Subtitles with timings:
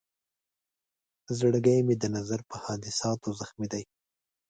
[1.37, 3.83] زړګی مې د نظر په حادثاتو زخمي دی.